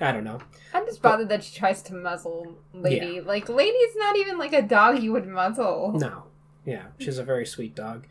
[0.01, 0.39] I don't know.
[0.73, 3.21] I'm just bothered that she tries to muzzle Lady.
[3.21, 5.93] Like Lady's not even like a dog you would muzzle.
[5.99, 6.25] No.
[6.65, 8.07] Yeah, she's a very sweet dog.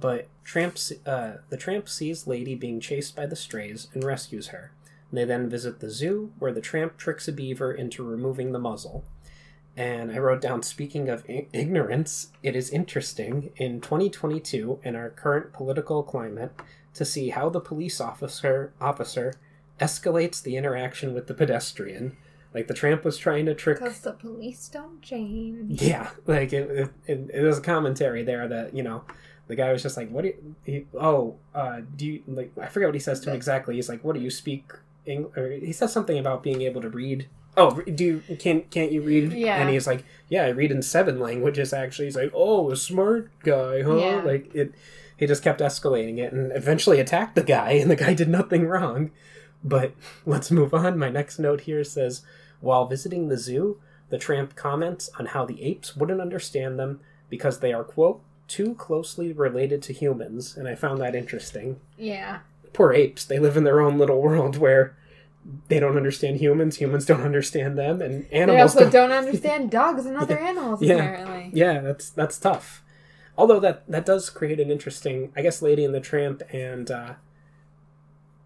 [0.00, 4.72] But Tramp, uh, the tramp sees Lady being chased by the strays and rescues her.
[5.12, 9.04] They then visit the zoo, where the tramp tricks a beaver into removing the muzzle.
[9.76, 15.10] And I wrote down, speaking of I- ignorance, it is interesting in 2022, in our
[15.10, 16.52] current political climate,
[16.94, 19.34] to see how the police officer officer
[19.80, 22.16] escalates the interaction with the pedestrian.
[22.52, 25.80] Like the tramp was trying to trick Because the police don't change.
[25.80, 29.04] yeah, like it, it, it, it was a commentary there that you know
[29.50, 30.54] the guy was just like, "What do you?
[30.64, 33.74] He, oh, uh, do you like?" I forget what he says to him exactly.
[33.74, 34.70] He's like, "What do you speak?"
[35.08, 35.32] Eng-?
[35.36, 37.26] Or he says something about being able to read.
[37.56, 39.32] Oh, do you can can't you read?
[39.32, 39.56] Yeah.
[39.56, 43.28] And he's like, "Yeah, I read in seven languages." Actually, he's like, "Oh, a smart
[43.42, 44.22] guy, huh?" Yeah.
[44.24, 44.72] Like it.
[45.16, 48.68] He just kept escalating it and eventually attacked the guy, and the guy did nothing
[48.68, 49.10] wrong.
[49.64, 50.96] But let's move on.
[50.96, 52.22] My next note here says
[52.60, 57.58] While visiting the zoo, the tramp comments on how the apes wouldn't understand them because
[57.58, 60.56] they are, quote, too closely related to humans.
[60.56, 61.78] And I found that interesting.
[61.96, 62.40] Yeah.
[62.72, 63.24] Poor apes.
[63.24, 64.96] They live in their own little world where
[65.68, 68.92] they don't understand humans, humans don't understand them, and They animals also don't.
[68.92, 70.96] don't understand dogs and other animals, Yeah.
[70.96, 71.50] apparently.
[71.54, 72.82] Yeah, that's that's tough.
[73.38, 77.14] Although that that does create an interesting, I guess, Lady and the Tramp and uh,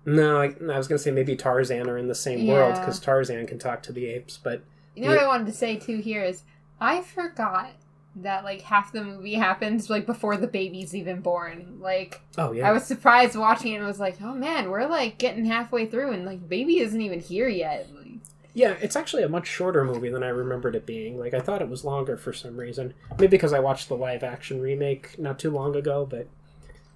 [0.07, 3.47] no, I, I was gonna say maybe Tarzan are in the same world because Tarzan
[3.47, 4.63] can talk to the apes, but
[4.95, 6.43] You know what I wanted to say too here is
[6.81, 7.71] I forgot
[8.17, 11.79] that like half the movie happens like before the baby's even born.
[11.81, 15.19] Like oh yeah, I was surprised watching it and was like, oh man, we're like
[15.19, 17.89] getting halfway through and like baby isn't even here yet.
[17.95, 18.21] Like,
[18.53, 21.19] Yeah, it's actually a much shorter movie than I remembered it being.
[21.19, 22.95] Like I thought it was longer for some reason.
[23.13, 26.29] Maybe because I watched the live action remake not too long ago, but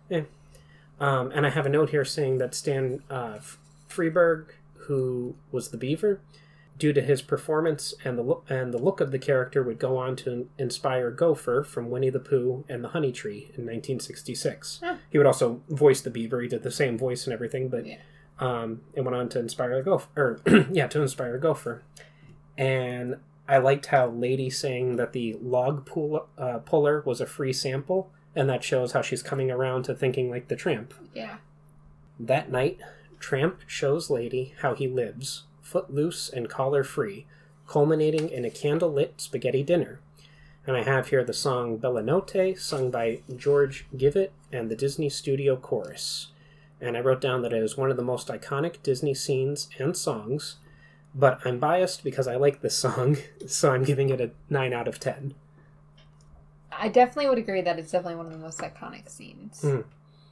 [0.09, 0.23] yeah.
[1.01, 3.39] Um, and I have a note here saying that Stan uh,
[3.89, 6.21] Freberg, who was the Beaver,
[6.79, 9.97] due to his performance and the look and the look of the character, would go
[9.97, 14.81] on to inspire Gopher from Winnie the Pooh and the Honey Tree in 1966.
[14.83, 14.97] Huh.
[15.11, 16.41] He would also voice the Beaver.
[16.41, 17.99] He did the same voice and everything, but Yeah.
[18.39, 20.41] um, it went on to inspire gopher, or
[20.73, 21.83] yeah, to inspire gopher.
[22.57, 23.17] And
[23.49, 28.11] I liked how Lady saying that the log pull, uh, puller was a free sample,
[28.37, 30.95] and that shows how she's coming around to thinking like the tramp.
[31.15, 31.37] yeah.
[32.21, 32.79] That night,
[33.21, 37.27] Tramp shows Lady how he lives, foot loose and collar free,
[37.67, 40.01] culminating in a candlelit spaghetti dinner.
[40.67, 45.11] And I have here the song Bella Notte, sung by George Givot and the Disney
[45.11, 46.29] Studio Chorus.
[46.81, 49.97] And I wrote down that it is one of the most iconic Disney scenes and
[49.97, 50.57] songs,
[51.15, 54.89] but I'm biased because I like this song, so I'm giving it a 9 out
[54.89, 55.35] of 10.
[56.73, 59.61] I definitely would agree that it's definitely one of the most iconic scenes.
[59.63, 59.85] Mm.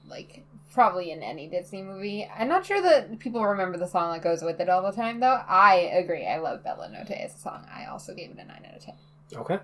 [0.08, 0.44] Like
[0.76, 2.28] probably in any Disney movie.
[2.38, 5.18] I'm not sure that people remember the song that goes with it all the time
[5.20, 5.40] though.
[5.48, 6.26] I agree.
[6.26, 7.66] I love Bella Notte as a song.
[7.74, 8.94] I also gave it a 9 out of 10.
[9.38, 9.58] Okay.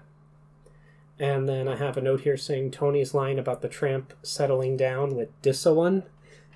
[1.20, 5.14] And then I have a note here saying Tony's line about the tramp settling down
[5.14, 6.04] with Dissowan.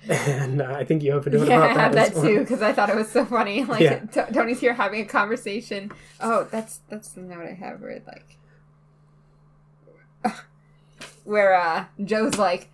[0.09, 2.15] And uh, I think you have a note yeah, I about that, had that as
[2.15, 2.23] well.
[2.25, 3.63] too because I thought it was so funny.
[3.67, 3.99] Like Yeah.
[4.05, 5.91] T- Tony's here having a conversation.
[6.19, 8.37] Oh, that's that's the note I have where like
[11.23, 12.69] where uh Joe's like,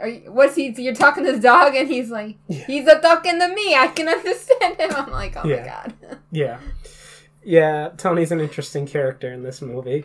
[0.00, 0.68] Are you, "What's he?
[0.82, 2.64] You're talking to the dog?" And he's like, Yeah.
[2.66, 3.74] "He's a talking to me.
[3.74, 5.56] I can understand him." I'm like, "Oh Yeah.
[5.60, 6.58] my god." Yeah.
[7.44, 10.04] Yeah, Tony's an interesting character in this movie.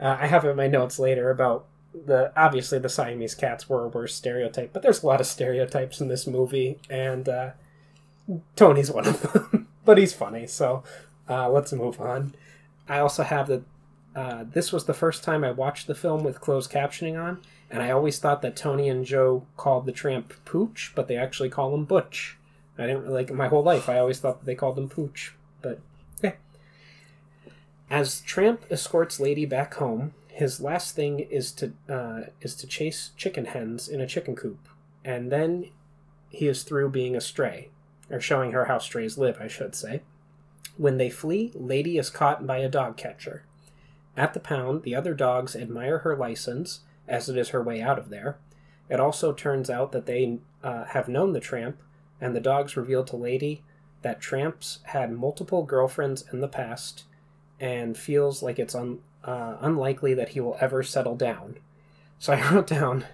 [0.00, 1.64] Uh, I have it in my notes later about
[2.06, 6.00] the obviously the Siamese cats were a worse stereotype, but there's a lot of stereotypes
[6.00, 7.50] in this movie, and uh,
[8.56, 9.68] Tony's one of them.
[9.84, 10.82] but he's funny, so
[11.28, 12.34] uh, let's move on.
[12.88, 13.62] I also have that
[14.14, 17.82] uh, this was the first time I watched the film with closed captioning on, and
[17.82, 21.74] I always thought that Tony and Joe called the tramp Pooch, but they actually call
[21.74, 22.36] him Butch.
[22.78, 23.88] I didn't like my whole life.
[23.88, 25.80] I always thought they called him Pooch, but
[26.22, 26.32] yeah.
[27.90, 33.12] As Tramp escorts Lady back home, his last thing is to uh, is to chase
[33.16, 34.68] chicken hens in a chicken coop,
[35.04, 35.70] and then
[36.30, 37.68] he is through being a stray,
[38.10, 40.02] or showing her how strays live, I should say.
[40.78, 43.44] When they flee, Lady is caught by a dog catcher,
[44.16, 47.98] At the pound, the other dogs admire her license, as it is her way out
[47.98, 48.36] of there.
[48.88, 51.78] It also turns out that they uh, have known the tramp,
[52.20, 53.62] and the dogs reveal to Lady
[54.02, 57.04] that Tramps had multiple girlfriends in the past
[57.60, 61.56] and feels like it's un- uh, unlikely that he will ever settle down.
[62.18, 63.04] So I wrote down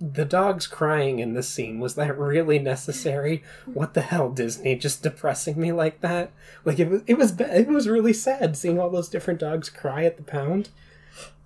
[0.00, 1.80] the dogs crying in this scene.
[1.80, 3.42] Was that really necessary?
[3.66, 4.76] What the hell, Disney?
[4.76, 6.30] Just depressing me like that?
[6.64, 7.02] Like it was.
[7.06, 7.38] It was.
[7.40, 10.70] It was really sad seeing all those different dogs cry at the pound.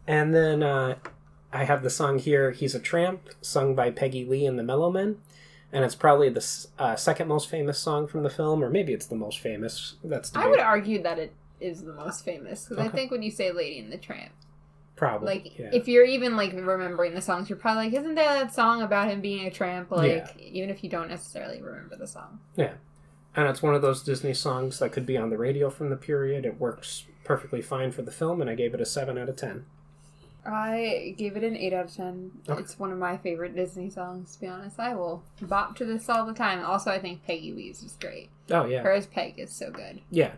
[0.07, 0.97] And then uh,
[1.53, 2.51] I have the song here.
[2.51, 5.17] He's a tramp, sung by Peggy Lee and the Mellomen
[5.73, 6.47] and it's probably the
[6.79, 9.95] uh, second most famous song from the film, or maybe it's the most famous.
[10.05, 12.89] That's I would argue that it is the most famous because okay.
[12.89, 14.33] I think when you say "Lady and the Tramp,"
[14.97, 15.71] probably like yeah.
[15.73, 19.09] if you're even like remembering the songs, you're probably like, "Isn't there that song about
[19.09, 20.31] him being a tramp?" Like yeah.
[20.39, 22.41] even if you don't necessarily remember the song.
[22.57, 22.75] Yeah,
[23.35, 25.97] and it's one of those Disney songs that could be on the radio from the
[25.97, 26.45] period.
[26.45, 29.37] It works perfectly fine for the film, and I gave it a seven out of
[29.37, 29.65] ten.
[30.45, 32.31] I gave it an 8 out of 10.
[32.49, 32.61] Okay.
[32.61, 34.81] It's one of my favorite Disney songs, to be honest.
[34.81, 36.65] I will bop to this all the time.
[36.65, 38.29] Also, I think Peggy Lee's is great.
[38.51, 38.83] Oh, yeah.
[38.83, 40.01] Her as Peg is so good.
[40.11, 40.33] Yeah.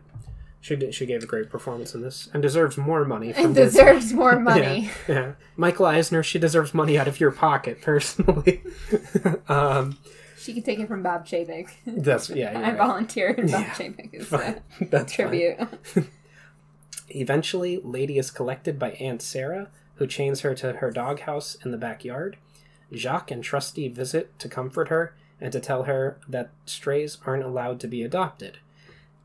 [0.64, 3.34] She did, she gave a great performance in this and deserves more money.
[3.34, 4.18] From and deserves Disney.
[4.18, 4.90] more money.
[5.06, 5.32] yeah, yeah.
[5.58, 8.62] Michael Eisner, she deserves money out of your pocket, personally.
[9.50, 9.98] um,
[10.38, 11.68] she could take it from Bob Chapek.
[11.86, 12.58] That's yeah.
[12.58, 12.78] I right.
[12.78, 13.36] volunteered.
[13.36, 15.58] Bob yeah, Chapek is a that's tribute.
[17.10, 21.76] Eventually, Lady is collected by Aunt Sarah, who chains her to her doghouse in the
[21.76, 22.38] backyard.
[22.90, 27.80] Jock and Trusty visit to comfort her and to tell her that strays aren't allowed
[27.80, 28.60] to be adopted.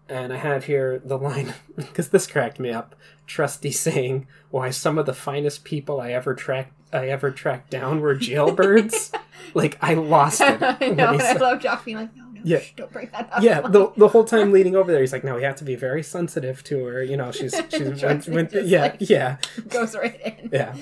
[0.09, 2.95] And I have here the line, because this cracked me up.
[3.27, 8.01] Trusty saying, "Why some of the finest people I ever tracked I ever tracked down
[8.01, 9.11] were jailbirds."
[9.53, 10.61] like I lost it.
[10.61, 12.59] I know, and I love Jock being like, "No, no, yeah.
[12.59, 15.23] Shh, don't bring that up." Yeah, the the whole time leading over there, he's like,
[15.23, 17.03] "No, we have to be very sensitive to her.
[17.03, 20.49] You know, she's she's went, went, yeah, like, yeah, goes right in.
[20.51, 20.75] Yeah."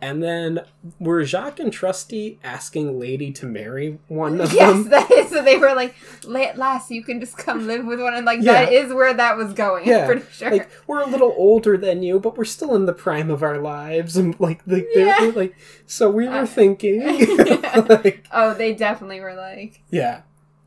[0.00, 0.60] And then
[1.00, 4.90] were Jock and Trusty asking Lady to marry one of yes, them?
[4.90, 5.30] Yes, that is.
[5.30, 8.14] So they were like, last you can just come live with one.
[8.14, 8.64] And like, yeah.
[8.64, 9.88] that is where that was going.
[9.88, 10.06] Yeah.
[10.06, 10.52] pretty sure.
[10.52, 13.58] Like, we're a little older than you, but we're still in the prime of our
[13.58, 14.16] lives.
[14.16, 15.32] And like, like, yeah.
[15.34, 15.56] like
[15.86, 17.00] so we were uh, thinking.
[17.88, 20.22] like, oh, they definitely were like, yeah.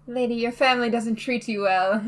[0.08, 2.04] Lady, your family doesn't treat you well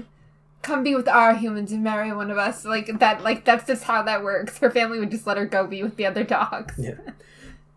[0.64, 2.66] come be with our humans and marry one of us.
[2.66, 4.58] Like that like that's just how that works.
[4.58, 6.74] Her family would just let her go be with the other dogs.
[6.78, 6.96] Yeah.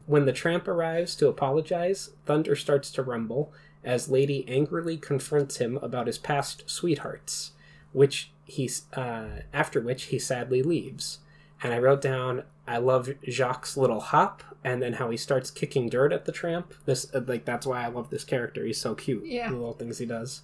[0.06, 3.52] When the tramp arrives to apologize thunder starts to rumble
[3.84, 7.52] as lady angrily confronts him about his past sweethearts
[7.92, 11.18] which he uh, after which he sadly leaves.
[11.62, 15.88] And i wrote down i love Jock little hop and then how he starts kicking
[15.88, 16.72] dirt at the tramp.
[16.84, 18.64] This uh, like that's why i love this character.
[18.64, 19.26] He's so cute.
[19.26, 19.48] Yeah.
[19.48, 20.42] The little things he does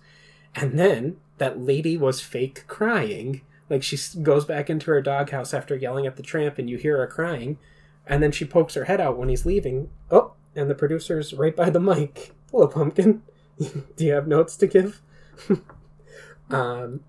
[0.54, 3.42] and then that lady was fake crying.
[3.68, 6.98] Like she goes back into her doghouse after yelling at the tramp, and you hear
[6.98, 7.58] her crying.
[8.06, 9.90] And then she pokes her head out when he's leaving.
[10.10, 12.32] Oh, and the producer's right by the mic.
[12.50, 13.22] Hello, pumpkin.
[13.58, 15.00] Do you have notes to give?
[16.50, 17.00] um,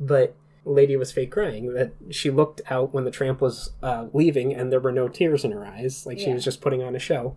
[0.00, 0.34] but
[0.64, 1.74] lady was fake crying.
[1.74, 5.44] That she looked out when the tramp was uh, leaving, and there were no tears
[5.44, 6.06] in her eyes.
[6.06, 6.24] Like yeah.
[6.26, 7.36] she was just putting on a show.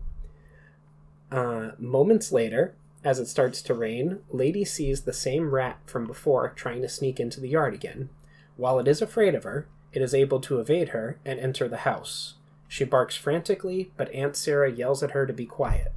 [1.32, 6.50] Uh, moments later, as it starts to rain, Lady sees the same rat from before
[6.50, 8.10] trying to sneak into the yard again.
[8.56, 11.78] While it is afraid of her, it is able to evade her and enter the
[11.78, 12.36] house.
[12.68, 15.94] She barks frantically, but Aunt Sarah yells at her to be quiet.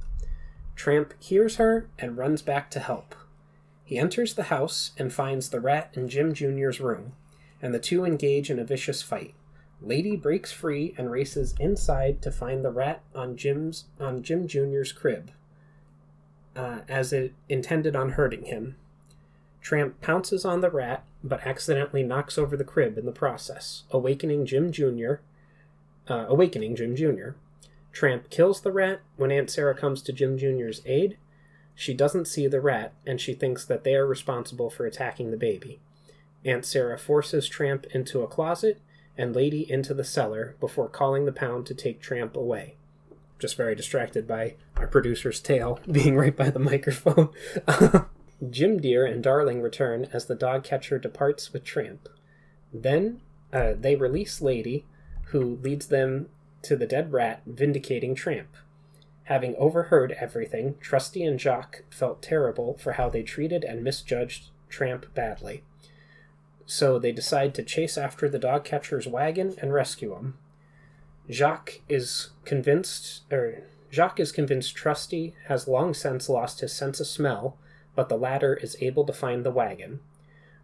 [0.75, 3.15] Tramp hears her and runs back to help.
[3.83, 7.13] He enters the house and finds the rat in Jim Jr.'s room,
[7.61, 9.33] and the two engage in a vicious fight.
[9.81, 14.91] Lady breaks free and races inside to find the rat on Jim's on Jim Jr.'s
[14.91, 15.31] crib
[16.55, 18.75] uh, as it intended on hurting him.
[19.61, 24.45] Tramp pounces on the rat, but accidentally knocks over the crib in the process, awakening
[24.45, 25.15] Jim Jr.
[26.09, 27.31] Uh, awakening Jim Jr.
[27.93, 31.17] Tramp kills the rat when Aunt Sarah comes to Jim Jr.'s aid.
[31.75, 35.37] She doesn't see the rat, and she thinks that they are responsible for attacking the
[35.37, 35.79] baby.
[36.43, 38.81] Aunt Sarah forces Tramp into a closet
[39.17, 42.75] and Lady into the cellar before calling the pound to take Tramp away
[43.41, 47.29] just very distracted by our producer's tail being right by the microphone.
[48.49, 52.07] Jim Dear and Darling return as the dog catcher departs with Tramp.
[52.73, 53.21] Then
[53.51, 54.85] uh, they release Lady,
[55.25, 56.29] who leads them
[56.63, 58.55] to the dead rat, vindicating Tramp.
[59.25, 65.13] Having overheard everything, Trusty and Jock felt terrible for how they treated and misjudged Tramp
[65.13, 65.63] badly.
[66.65, 70.37] So they decide to chase after the dog catcher's wagon and rescue him.
[71.29, 77.07] Jock is convinced, or Jock is convinced Trusty has long since lost his sense of
[77.07, 77.57] smell,
[77.95, 79.99] but the latter is able to find the wagon.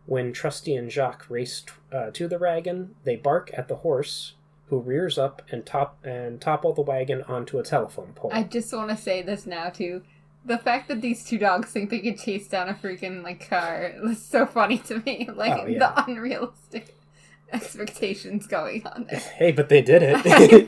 [0.05, 4.33] When Trusty and Jock race uh, to the wagon, they bark at the horse,
[4.69, 8.31] who rears up and top and topple the wagon onto a telephone pole.
[8.33, 10.03] I just want to say this now too.
[10.45, 13.93] The fact that these two dogs think they could chase down a freaking like car
[14.01, 15.29] was so funny to me.
[15.33, 15.79] Like Oh, yeah.
[15.79, 16.95] the unrealistic
[17.53, 19.19] expectations going on there.
[19.37, 20.67] hey, but they did it.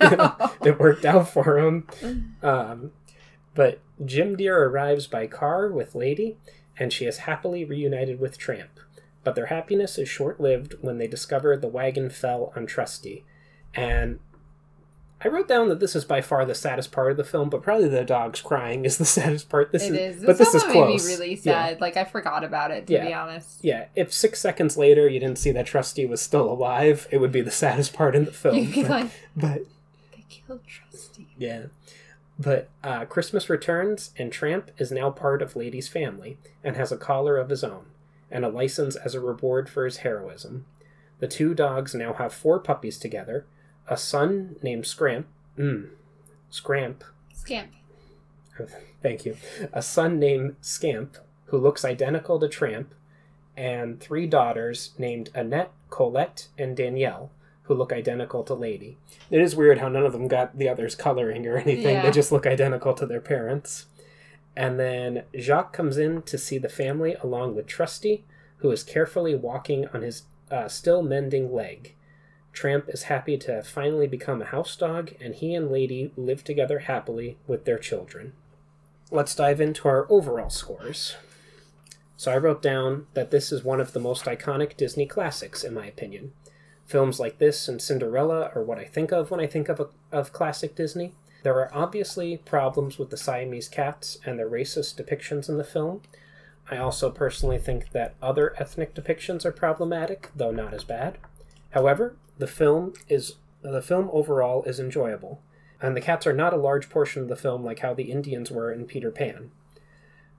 [0.65, 2.35] It worked out for them.
[2.43, 2.91] Um,
[3.55, 6.37] but Jim Dear arrives by car with Lady,
[6.77, 8.79] and she is happily reunited with Tramp.
[9.23, 13.25] But their happiness is short lived when they discover the wagon fell on Trusty.
[13.73, 14.19] And
[15.21, 17.61] I wrote down that this is by far the saddest part of the film, but
[17.61, 19.71] probably the dogs crying is the saddest part.
[19.71, 20.25] This It is, is.
[20.25, 21.03] but this is close.
[21.05, 21.67] made me really Yeah.
[21.67, 21.81] sad.
[21.81, 23.05] Like I forgot about it to Yeah.
[23.05, 23.59] be honest.
[23.63, 27.31] Yeah, if six seconds later you didn't see that Trusty was still alive, it would
[27.33, 28.71] be the saddest part in the film.
[28.73, 29.61] But, like, but
[30.15, 31.27] they killed Trusty.
[31.37, 31.63] yeah.
[32.41, 36.97] But uh, Christmas returns, and Tramp is now part of Lady's family and has a
[36.97, 37.87] collar of his own
[38.31, 40.65] and a license as a reward for his heroism.
[41.19, 43.45] The two dogs now have four puppies together
[43.89, 45.27] a son named Scramp.
[45.57, 45.89] Mm,
[46.49, 47.03] Scramp.
[47.33, 47.71] Scamp.
[49.01, 49.35] Thank you.
[49.73, 52.93] A son named Scamp, who looks identical to Tramp,
[53.57, 57.31] and three daughters named Annette, Colette, and Danielle,
[57.63, 58.97] who look identical to Lady.
[59.29, 61.95] It is weird how none of them got the others coloring or anything.
[61.95, 62.03] Yeah.
[62.03, 63.87] They just look identical to their parents.
[64.55, 68.25] And then Jock comes in to see the family along with Trusty,
[68.57, 71.95] who is carefully walking on his uh, still mending leg.
[72.53, 76.43] Tramp is happy to have finally become a house dog, and he and Lady live
[76.43, 78.33] together happily with their children.
[79.11, 81.15] Let's dive into our overall scores.
[82.17, 85.73] So I wrote down that this is one of the most iconic Disney classics, in
[85.73, 86.33] my opinion.
[86.85, 89.87] Films like this and Cinderella are what I think of when I think of, a,
[90.11, 91.13] of classic Disney.
[91.43, 96.01] There are obviously problems with the Siamese cats and their racist depictions in the film.
[96.69, 101.17] I also personally think that other ethnic depictions are problematic, though not as bad.
[101.69, 105.41] However, the film is the film overall is enjoyable,
[105.81, 108.49] and the cats are not a large portion of the film like how the Indians
[108.49, 109.51] were in Peter Pan.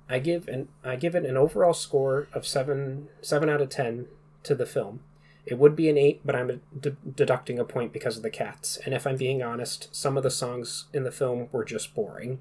[0.09, 4.07] I give an I give it an overall score of seven seven out of ten
[4.43, 5.01] to the film.
[5.47, 8.79] It would be an eight, but I'm d- deducting a point because of the cats.
[8.85, 12.41] And if I'm being honest, some of the songs in the film were just boring.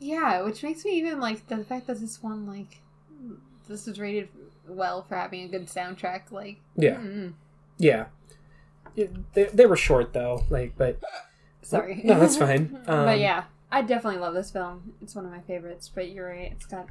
[0.00, 2.80] Yeah, which makes me even like the fact that this one like
[3.68, 4.28] this was rated
[4.66, 6.30] well for having a good soundtrack.
[6.30, 7.34] Like, Yeah, mm,
[7.78, 8.06] yeah.
[9.34, 10.98] They, they were short though, like, but
[11.62, 12.78] sorry, No, that's fine.
[12.86, 14.94] Um, but yeah, I definitely love this film.
[15.02, 15.90] It's one of my favorites.
[15.94, 16.88] But you're right; it's got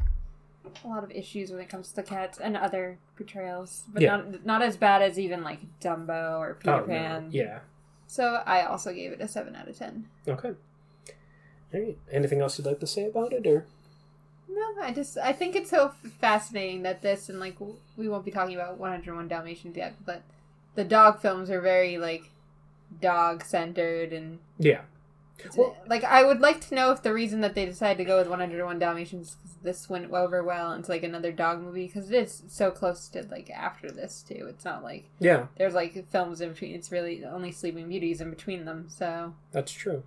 [0.84, 4.18] a lot of issues when it comes to the cats and other portrayals, but Yeah.
[4.18, 6.86] not not as bad as even like Dumbo or Peter oh, no.
[6.86, 7.30] Pan.
[7.32, 7.60] yeah.
[8.08, 10.06] So I also gave it a seven out of ten.
[10.28, 10.54] Okay.
[11.74, 11.98] All right.
[12.12, 13.66] Anything else you'd like to say about it, or
[14.48, 15.92] No, I just I think it's so
[16.22, 17.58] fascinating that this and like
[17.98, 20.22] we won't be talking about 101 Dalmatians yet, but
[20.78, 22.30] the dog films are very like
[23.02, 24.82] dog centered and yeah,
[25.58, 28.18] Well- like I would like to know if the reason that they decided to go
[28.18, 32.16] with 101 Dalmatians because this went over well into like another dog movie because it
[32.24, 34.46] is so close to like after this too.
[34.48, 36.76] It's not like yeah, there's like films in between.
[36.76, 38.86] It's really only Sleeping Beauties in between them.
[38.88, 40.04] So that's true.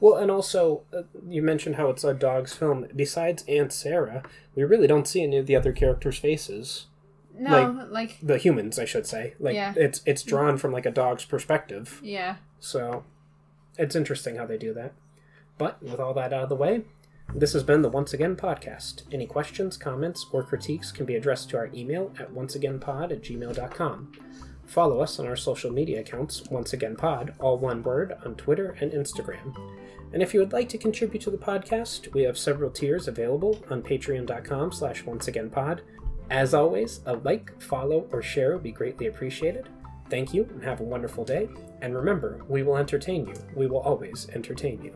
[0.00, 2.86] Well, and also uh, you mentioned how it's a dog's film.
[2.94, 4.22] Besides Aunt Sarah,
[4.54, 6.86] we really don't see any of the other characters' faces.
[7.38, 9.34] No, like The humans, I should say.
[9.38, 9.74] Like Yeah.
[9.76, 12.00] it's it's drawn from like a dog's perspective.
[12.02, 12.36] yeah.
[12.60, 13.04] So
[13.78, 14.92] it's interesting how they do that.
[15.58, 16.82] But with all that out of the way,
[17.34, 19.02] this has been the Once Again podcast.
[19.12, 24.12] Any questions, comments, or critiques can be addressed to our email at onceagainpod at gmail.com.
[24.66, 28.76] Follow us on our social media accounts, Once Again Pod, all one word, on Twitter
[28.80, 29.54] and Instagram.
[30.12, 33.62] And if you would like to contribute to the podcast, we have several tiers available
[33.68, 35.80] on patreon.com slash onceagainpod.
[36.30, 39.68] As always, a like, follow, or share would be greatly appreciated.
[40.10, 41.48] Thank you and have a wonderful day.
[41.80, 43.34] And remember, we will entertain you.
[43.54, 44.94] We will always entertain you.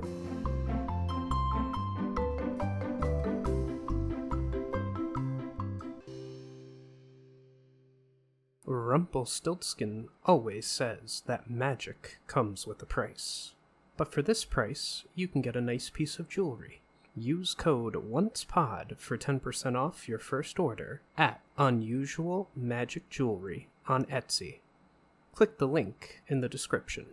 [8.64, 13.52] Rumpelstiltskin always says that magic comes with a price.
[13.96, 16.80] But for this price, you can get a nice piece of jewelry.
[17.20, 24.60] Use code ONCEPOD for 10% off your first order at Unusual Magic Jewelry on Etsy.
[25.34, 27.06] Click the link in the description.